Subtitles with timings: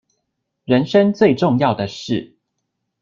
[0.65, 2.35] 人生最重要的事